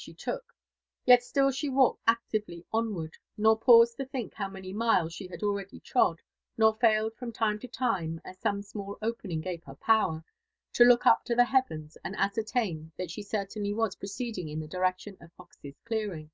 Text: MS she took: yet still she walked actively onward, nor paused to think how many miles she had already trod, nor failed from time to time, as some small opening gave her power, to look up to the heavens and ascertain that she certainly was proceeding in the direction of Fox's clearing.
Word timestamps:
MS 0.00 0.04
she 0.04 0.14
took: 0.14 0.54
yet 1.04 1.22
still 1.22 1.50
she 1.50 1.68
walked 1.68 2.00
actively 2.06 2.64
onward, 2.72 3.18
nor 3.36 3.58
paused 3.60 3.98
to 3.98 4.06
think 4.06 4.32
how 4.32 4.48
many 4.48 4.72
miles 4.72 5.12
she 5.12 5.28
had 5.28 5.42
already 5.42 5.78
trod, 5.78 6.22
nor 6.56 6.72
failed 6.78 7.14
from 7.16 7.32
time 7.34 7.58
to 7.58 7.68
time, 7.68 8.18
as 8.24 8.38
some 8.38 8.62
small 8.62 8.96
opening 9.02 9.42
gave 9.42 9.62
her 9.64 9.74
power, 9.74 10.24
to 10.72 10.84
look 10.84 11.04
up 11.04 11.26
to 11.26 11.34
the 11.34 11.44
heavens 11.44 11.98
and 12.02 12.16
ascertain 12.16 12.92
that 12.96 13.10
she 13.10 13.22
certainly 13.22 13.74
was 13.74 13.94
proceeding 13.94 14.48
in 14.48 14.60
the 14.60 14.66
direction 14.66 15.18
of 15.20 15.30
Fox's 15.34 15.78
clearing. 15.84 16.30